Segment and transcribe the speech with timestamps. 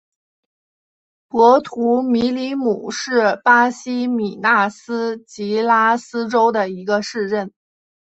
[1.27, 7.53] 博图米里姆是巴西米纳斯吉拉斯州的一个市镇。